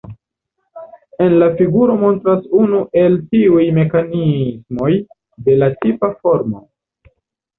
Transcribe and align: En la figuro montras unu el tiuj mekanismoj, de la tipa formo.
En 1.25 1.33
la 1.41 1.49
figuro 1.57 1.97
montras 2.03 2.47
unu 2.61 2.79
el 3.01 3.19
tiuj 3.35 3.65
mekanismoj, 3.77 4.89
de 5.49 5.59
la 5.59 5.69
tipa 5.85 6.09
formo. 6.25 6.63